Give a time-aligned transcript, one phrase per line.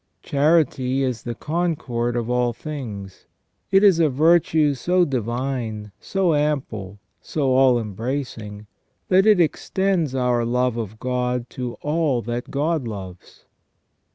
[0.23, 3.27] Charity is the con cord of all things.
[3.69, 8.65] It is a virtue so divine, so ample, so all em bracing,
[9.09, 13.45] that it extends our love of God to all that God loves.